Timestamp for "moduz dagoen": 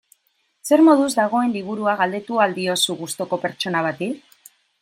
0.87-1.53